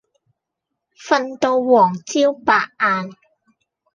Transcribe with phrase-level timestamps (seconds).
[0.97, 3.15] 瞓到黃朝百晏